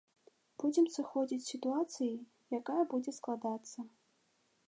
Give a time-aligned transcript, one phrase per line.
[0.61, 2.09] Будзем сыходзіць з сітуацыі,
[2.59, 3.79] якая будзе складацца.